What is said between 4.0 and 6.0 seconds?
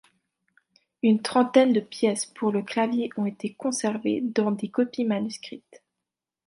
dans des copies manuscrites.